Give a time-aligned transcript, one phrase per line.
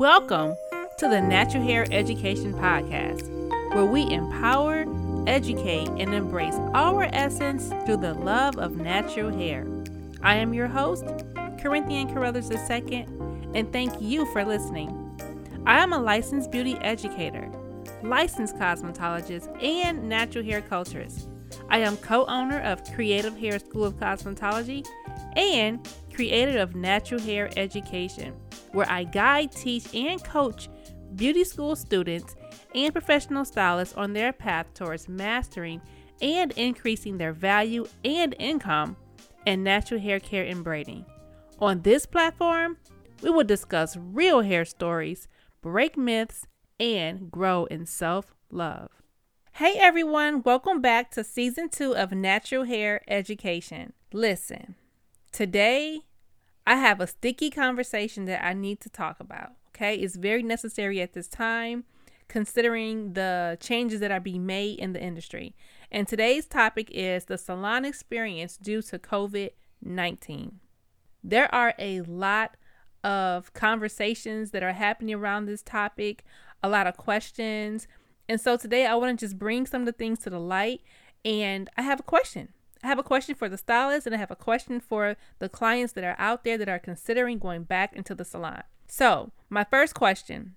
[0.00, 0.56] Welcome
[0.96, 3.28] to the Natural Hair Education Podcast,
[3.74, 4.86] where we empower,
[5.26, 9.66] educate, and embrace our essence through the love of natural hair.
[10.22, 11.04] I am your host,
[11.60, 13.06] Corinthian Carruthers II,
[13.54, 14.88] and thank you for listening.
[15.66, 17.52] I am a licensed beauty educator,
[18.02, 21.28] licensed cosmetologist, and natural hair culturist.
[21.68, 24.88] I am co owner of Creative Hair School of Cosmetology
[25.36, 28.32] and creator of Natural Hair Education
[28.72, 30.68] where I guide, teach, and coach
[31.16, 32.36] beauty school students
[32.74, 35.80] and professional stylists on their path towards mastering
[36.22, 38.96] and increasing their value and income
[39.46, 41.04] in natural hair care and braiding.
[41.58, 42.76] On this platform,
[43.22, 45.28] we will discuss real hair stories,
[45.62, 46.46] break myths,
[46.78, 48.90] and grow in self love.
[49.54, 53.92] Hey everyone, welcome back to season two of Natural Hair Education.
[54.12, 54.74] Listen,
[55.32, 56.00] today
[56.70, 59.54] I have a sticky conversation that I need to talk about.
[59.70, 61.82] Okay, it's very necessary at this time
[62.28, 65.56] considering the changes that are being made in the industry.
[65.90, 69.50] And today's topic is the salon experience due to COVID
[69.82, 70.60] 19.
[71.24, 72.56] There are a lot
[73.02, 76.22] of conversations that are happening around this topic,
[76.62, 77.88] a lot of questions.
[78.28, 80.82] And so today I want to just bring some of the things to the light.
[81.24, 82.50] And I have a question.
[82.82, 85.92] I have a question for the stylist and I have a question for the clients
[85.94, 88.62] that are out there that are considering going back into the salon.
[88.88, 90.56] So, my first question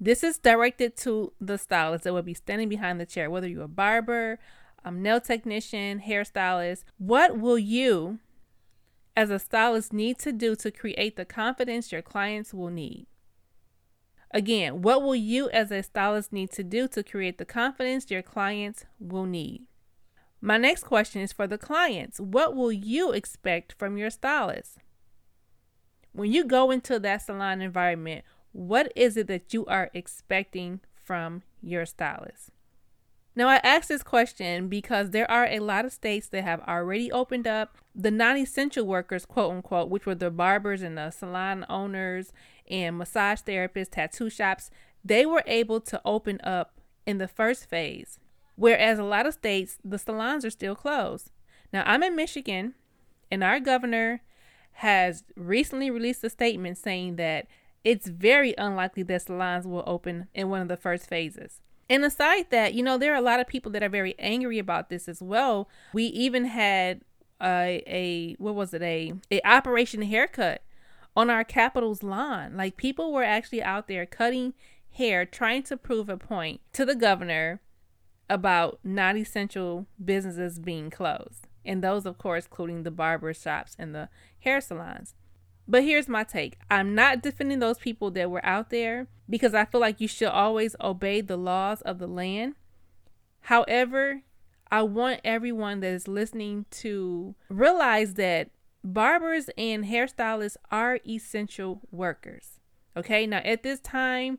[0.00, 3.64] this is directed to the stylist that will be standing behind the chair, whether you're
[3.64, 4.38] a barber,
[4.84, 6.84] a nail technician, hairstylist.
[6.98, 8.20] What will you,
[9.16, 13.06] as a stylist, need to do to create the confidence your clients will need?
[14.30, 18.22] Again, what will you, as a stylist, need to do to create the confidence your
[18.22, 19.66] clients will need?
[20.40, 22.20] My next question is for the clients.
[22.20, 24.78] What will you expect from your stylist?
[26.12, 31.42] When you go into that salon environment, what is it that you are expecting from
[31.60, 32.50] your stylist?
[33.34, 37.12] Now, I ask this question because there are a lot of states that have already
[37.12, 41.64] opened up the non essential workers, quote unquote, which were the barbers and the salon
[41.68, 42.32] owners
[42.68, 44.70] and massage therapists, tattoo shops.
[45.04, 48.18] They were able to open up in the first phase.
[48.58, 51.30] Whereas a lot of states, the salons are still closed.
[51.72, 52.74] Now, I'm in Michigan,
[53.30, 54.22] and our governor
[54.72, 57.46] has recently released a statement saying that
[57.84, 61.60] it's very unlikely that salons will open in one of the first phases.
[61.88, 64.58] And aside that, you know, there are a lot of people that are very angry
[64.58, 65.68] about this as well.
[65.92, 67.02] We even had
[67.40, 70.62] a, a what was it a a operation haircut
[71.16, 72.56] on our Capitol's lawn.
[72.56, 74.54] Like people were actually out there cutting
[74.90, 77.60] hair, trying to prove a point to the governor
[78.28, 81.46] about non essential businesses being closed.
[81.64, 84.08] And those, of course, including the barber shops and the
[84.40, 85.14] hair salons.
[85.66, 89.66] But here's my take I'm not defending those people that were out there because I
[89.66, 92.54] feel like you should always obey the laws of the land.
[93.42, 94.22] However,
[94.70, 98.50] I want everyone that is listening to realize that
[98.82, 102.60] barbers and hairstylists are essential workers.
[102.96, 104.38] Okay, now at this time,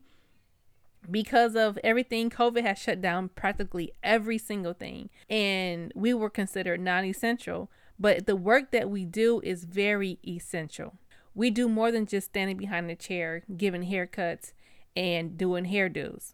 [1.10, 5.10] because of everything covid has shut down practically every single thing.
[5.30, 7.70] And we were considered non-essential
[8.02, 10.94] but the work that we do is very essential.
[11.36, 14.54] We do more than just standing behind the chair giving haircuts
[14.96, 16.34] and doing hairdos.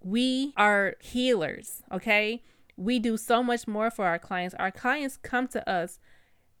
[0.00, 2.42] We are healers okay?
[2.76, 4.54] We do so much more for our clients.
[4.58, 5.98] Our clients come to us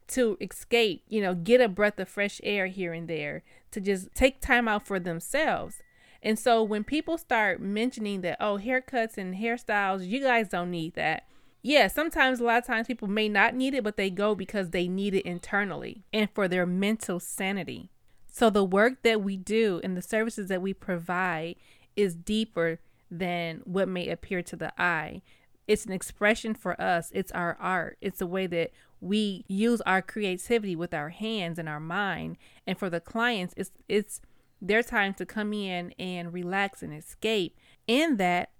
[0.06, 4.14] to escape you know get a breath of fresh air here and there to just
[4.14, 5.82] take time out for themselves
[6.24, 10.94] and so when people start mentioning that, oh, haircuts and hairstyles, you guys don't need
[10.94, 11.26] that.
[11.62, 14.70] Yeah, sometimes a lot of times people may not need it, but they go because
[14.70, 17.90] they need it internally and for their mental sanity.
[18.32, 21.56] So the work that we do and the services that we provide
[21.94, 22.80] is deeper
[23.10, 25.22] than what may appear to the eye.
[25.68, 30.00] It's an expression for us, it's our art, it's the way that we use our
[30.00, 32.38] creativity with our hands and our mind.
[32.66, 34.20] And for the clients, it's it's
[34.66, 37.56] their time to come in and relax and escape,
[37.86, 38.50] in that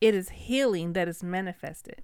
[0.00, 2.02] it is healing that is manifested.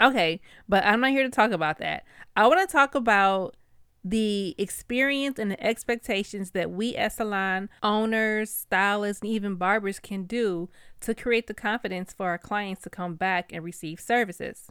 [0.00, 2.04] Okay, but I'm not here to talk about that.
[2.36, 3.56] I want to talk about
[4.04, 10.24] the experience and the expectations that we as salon owners, stylists, and even barbers can
[10.24, 10.68] do
[11.00, 14.68] to create the confidence for our clients to come back and receive services.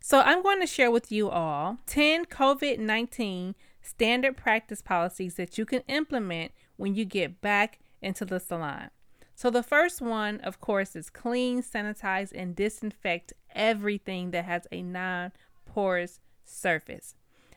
[0.00, 5.58] So, I'm going to share with you all 10 COVID 19 standard practice policies that
[5.58, 8.90] you can implement when you get back into the salon.
[9.34, 14.82] So, the first one, of course, is clean, sanitize, and disinfect everything that has a
[14.82, 15.32] non
[15.66, 17.14] porous surface.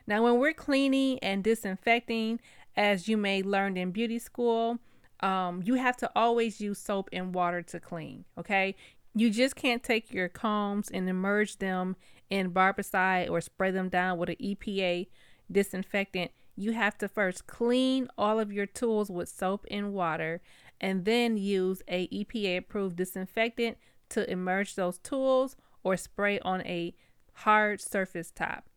[0.07, 2.39] Now, when we're cleaning and disinfecting,
[2.75, 4.79] as you may learned in beauty school,
[5.21, 8.25] um, you have to always use soap and water to clean.
[8.37, 8.75] Okay.
[9.13, 11.95] You just can't take your combs and immerse them
[12.29, 15.07] in barbicide or spray them down with an EPA
[15.51, 16.31] disinfectant.
[16.55, 20.41] You have to first clean all of your tools with soap and water
[20.79, 23.77] and then use a EPA approved disinfectant
[24.09, 26.93] to immerse those tools or spray on a
[27.33, 28.69] hard surface top.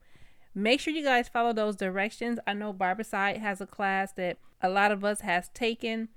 [0.54, 2.38] Make sure you guys follow those directions.
[2.46, 6.08] I know Barbicide has a class that a lot of us has taken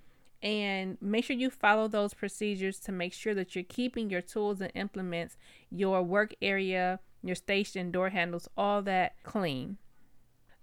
[0.42, 4.59] and make sure you follow those procedures to make sure that you're keeping your tools
[4.59, 5.38] and implements,
[5.69, 9.77] your work area, your station, door handles, all that clean.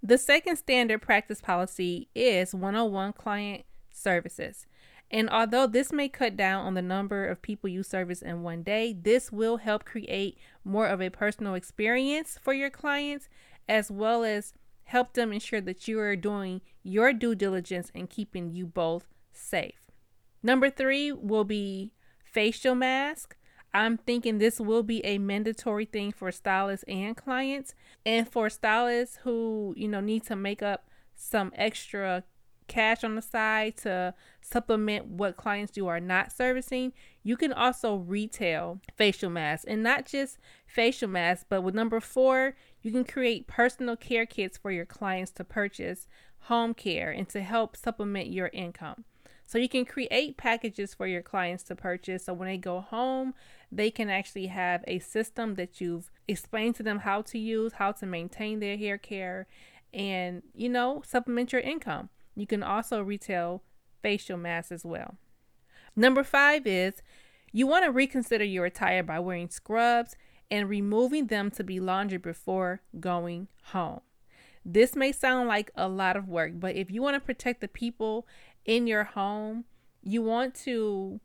[0.03, 4.67] The second standard practice policy is 101 client services.
[5.11, 8.63] And although this may cut down on the number of people you service in one
[8.63, 13.29] day, this will help create more of a personal experience for your clients,
[13.69, 14.53] as well as
[14.85, 19.81] help them ensure that you are doing your due diligence and keeping you both safe.
[20.43, 21.93] Number three will be
[22.23, 23.37] facial mask.
[23.75, 27.75] I'm thinking this will be a mandatory thing for stylists and clients.
[28.05, 32.25] And for stylists who, you know, need to make up some extra
[32.69, 36.93] cash on the side to supplement what clients you are not servicing,
[37.23, 42.55] you can also retail facial masks and not just facial masks, but with number four,
[42.83, 46.07] you can create personal care kits for your clients to purchase
[46.43, 49.05] home care and to help supplement your income.
[49.49, 52.27] So you can create packages for your clients to purchase.
[52.27, 53.33] So when they go home,
[53.73, 57.93] they can actually have a system that you've explained to them how to use, how
[57.93, 59.47] to maintain their hair care,
[59.95, 62.11] and you know, supplement your income.
[62.37, 63.63] You can also retail
[64.03, 65.17] facial masks as well.
[65.97, 67.01] Number five is
[67.51, 70.15] you want to reconsider your attire by wearing scrubs
[70.51, 74.03] and removing them to be laundered before going home.
[74.71, 77.69] This may sound like a lot of work, but if you want to protect the
[77.69, 78.27] people
[78.69, 79.65] in your home,
[80.03, 81.19] you want to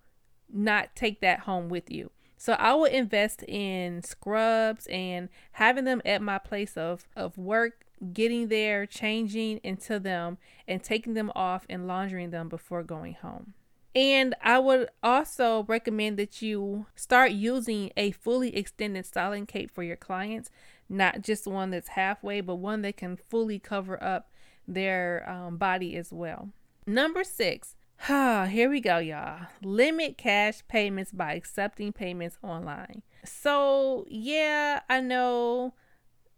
[0.51, 2.10] not take that home with you.
[2.38, 7.86] So I would invest in scrubs and having them at my place of, of work
[8.12, 10.38] getting there, changing into them,
[10.68, 13.54] and taking them off and laundering them before going home.
[13.96, 19.84] And I would also recommend that you start using a fully extended styling cape for
[19.84, 20.50] your clients,
[20.89, 24.31] not just one that's halfway, but one that can fully cover up
[24.68, 26.50] their um, body as well.
[26.86, 27.76] Number six,
[28.08, 29.48] here we go, y'all.
[29.64, 33.04] Limit cash payments by accepting payments online.
[33.24, 35.74] So, yeah, I know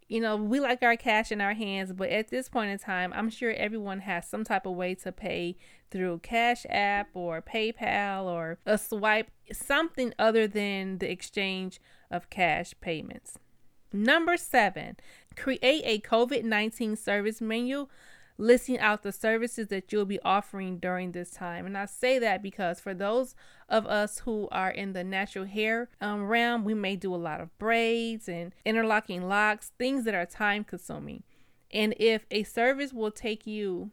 [0.08, 3.12] you know, we like our cash in our hands, but at this point in time,
[3.16, 5.58] I'm sure everyone has some type of way to pay
[5.90, 11.80] through Cash App or PayPal or a swipe, something other than the exchange
[12.12, 13.40] of cash payments.
[13.92, 14.98] Number seven,
[15.36, 17.88] create a COVID 19 service menu
[18.38, 21.66] listing out the services that you'll be offering during this time.
[21.66, 23.36] And I say that because for those
[23.70, 27.40] of us who are in the natural hair um, realm, we may do a lot
[27.40, 31.24] of braids and interlocking locks, things that are time consuming.
[31.72, 33.92] And if a service will take you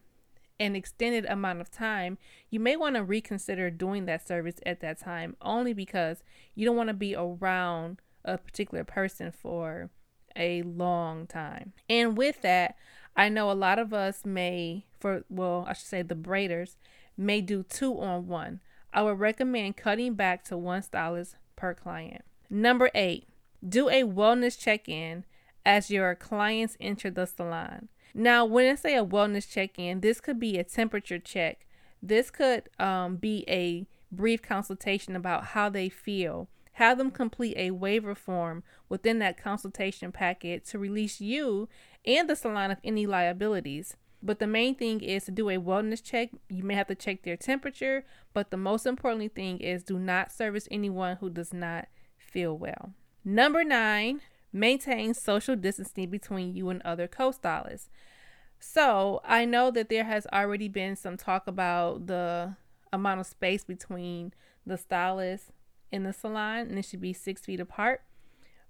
[0.61, 2.19] an extended amount of time,
[2.51, 6.23] you may want to reconsider doing that service at that time only because
[6.55, 9.91] you don't want to be around a particular person for
[10.37, 11.73] a long time.
[11.89, 12.77] And with that,
[13.17, 16.77] I know a lot of us may, for well, I should say the braiders,
[17.17, 18.61] may do two on one.
[18.93, 22.25] I would recommend cutting back to one stylist per client.
[22.51, 23.29] Number eight,
[23.67, 25.25] do a wellness check in
[25.65, 27.89] as your clients enter the salon.
[28.15, 31.67] Now, when I say a wellness check in, this could be a temperature check.
[32.03, 36.49] This could um, be a brief consultation about how they feel.
[36.77, 41.69] Have them complete a waiver form within that consultation packet to release you
[42.05, 43.97] and the salon of any liabilities.
[44.23, 46.31] But the main thing is to do a wellness check.
[46.49, 50.33] You may have to check their temperature, but the most important thing is do not
[50.33, 52.93] service anyone who does not feel well.
[53.25, 54.21] Number nine,
[54.53, 57.91] maintain social distancing between you and other co stylists.
[58.61, 62.55] So I know that there has already been some talk about the
[62.93, 64.33] amount of space between
[64.65, 65.51] the stylist
[65.93, 68.03] in the salon, and it should be six feet apart.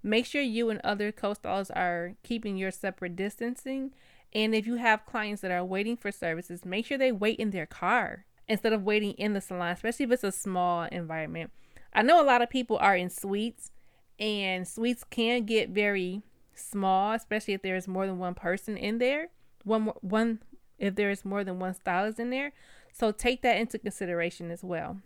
[0.03, 3.93] Make sure you and other co-stylists are keeping your separate distancing.
[4.33, 7.51] And if you have clients that are waiting for services, make sure they wait in
[7.51, 11.53] their car instead of waiting in the salon, especially if it's a small environment.
[11.95, 13.71] I know a lot of people are in suites,
[14.19, 16.23] and suites can get very
[16.55, 19.29] small, especially if there's more than one person in there.
[19.65, 20.41] One one
[20.79, 22.53] if there is more than one stylist in there.
[22.93, 24.99] So take that into consideration as well.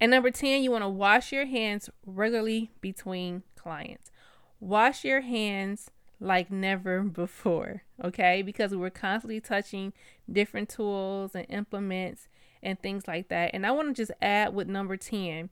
[0.00, 4.10] And number 10, you want to wash your hands regularly between clients.
[4.58, 8.42] Wash your hands like never before, okay?
[8.42, 9.92] Because we're constantly touching
[10.30, 12.28] different tools and implements,
[12.62, 13.50] and things like that.
[13.54, 15.50] And I want to just add with number 10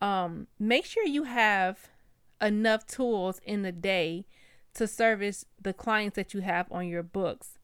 [0.00, 1.88] um, make sure you have
[2.40, 4.26] enough tools in the day
[4.74, 7.58] to service the clients that you have on your books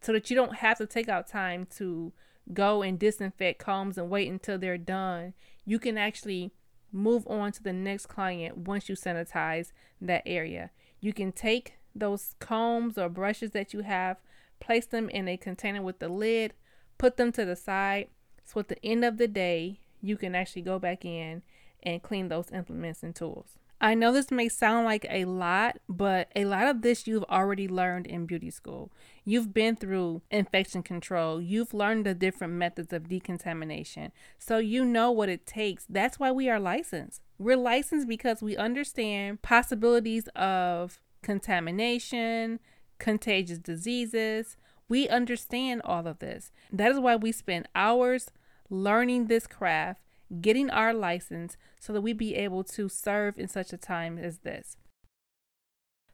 [0.00, 2.12] so that you don't have to take out time to
[2.52, 5.34] go and disinfect combs and wait until they're done.
[5.64, 6.52] You can actually
[6.92, 10.70] move on to the next client once you sanitize that area.
[11.00, 14.18] You can take those combs or brushes that you have,
[14.60, 16.54] place them in a container with the lid,
[16.98, 18.08] put them to the side.
[18.44, 21.42] So at the end of the day, you can actually go back in
[21.82, 23.58] and clean those implements and tools.
[23.80, 27.68] I know this may sound like a lot, but a lot of this you've already
[27.68, 28.90] learned in beauty school.
[29.24, 34.12] You've been through infection control, you've learned the different methods of decontamination.
[34.38, 35.84] So you know what it takes.
[35.88, 37.20] That's why we are licensed.
[37.38, 42.60] We're licensed because we understand possibilities of contamination,
[42.98, 44.56] contagious diseases.
[44.88, 46.50] We understand all of this.
[46.72, 48.30] That is why we spend hours
[48.70, 50.00] learning this craft
[50.40, 54.38] getting our license so that we be able to serve in such a time as
[54.38, 54.76] this.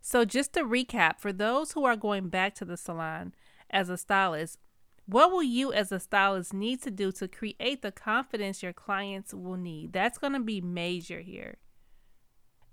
[0.01, 3.35] So, just to recap, for those who are going back to the salon
[3.71, 4.59] as a stylist,
[5.07, 9.33] what will you as a stylist need to do to create the confidence your clients
[9.33, 9.93] will need?
[9.93, 11.59] That's going to be major here.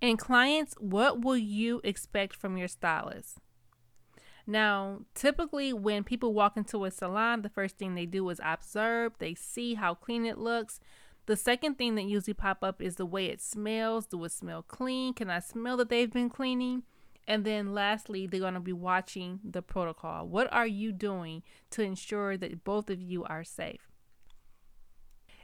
[0.02, 3.38] And clients, what will you expect from your stylist?
[4.48, 9.14] Now, typically, when people walk into a salon, the first thing they do is observe,
[9.20, 10.80] they see how clean it looks,
[11.30, 14.08] the second thing that usually pop up is the way it smells.
[14.08, 15.14] Do it smell clean?
[15.14, 16.82] Can I smell that they've been cleaning?
[17.28, 20.28] And then lastly, they're going to be watching the protocol.
[20.28, 23.92] What are you doing to ensure that both of you are safe?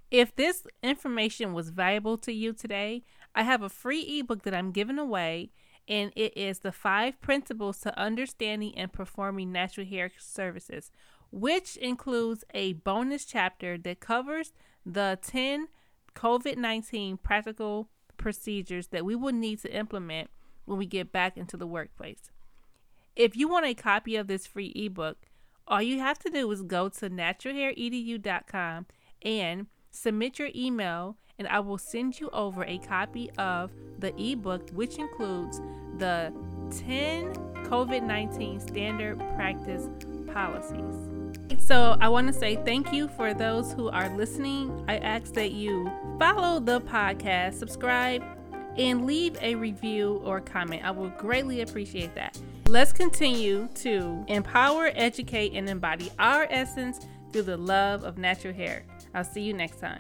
[0.09, 3.03] If this information was valuable to you today,
[3.35, 5.51] I have a free ebook that I'm giving away,
[5.87, 10.89] and it is the five principles to understanding and performing natural hair services,
[11.29, 14.51] which includes a bonus chapter that covers
[14.85, 15.67] the 10
[16.15, 20.29] COVID 19 practical procedures that we will need to implement
[20.65, 22.31] when we get back into the workplace.
[23.15, 25.17] If you want a copy of this free ebook,
[25.67, 28.85] all you have to do is go to naturalhairedu.com
[29.21, 34.69] and submit your email, and I will send you over a copy of the ebook,
[34.71, 35.61] which includes
[35.97, 36.33] the
[36.71, 37.33] 10
[37.65, 39.89] COVID 19 standard practice
[40.31, 41.25] policies.
[41.59, 44.85] So, I want to say thank you for those who are listening.
[44.87, 48.23] I ask that you follow the podcast, subscribe,
[48.77, 50.83] and leave a review or comment.
[50.83, 52.39] I would greatly appreciate that.
[52.67, 58.85] Let's continue to empower, educate, and embody our essence through the love of natural hair.
[59.13, 59.99] I'll see you next time.